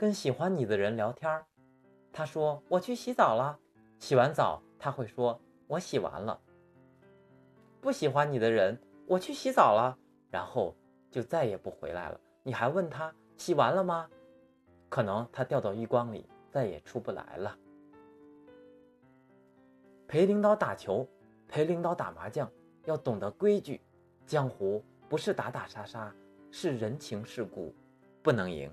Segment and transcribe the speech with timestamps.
[0.00, 1.44] 跟喜欢你的人聊天儿
[2.10, 3.60] 他说我去洗澡了
[3.98, 6.40] 洗完澡他会说我洗完了。
[7.82, 9.94] 不喜欢你的人我去洗澡了
[10.30, 10.74] 然后
[11.10, 12.18] 就再也不回来了。
[12.42, 14.08] 你还问他洗完了吗？
[14.88, 17.54] 可能他掉到浴缸里再也出不来了。
[20.08, 21.06] 陪领导打球
[21.46, 22.50] 陪领导打麻将
[22.86, 23.78] 要懂得规矩
[24.24, 26.10] 江湖不是打打杀杀
[26.50, 27.74] 是人情世故
[28.22, 28.72] 不能赢。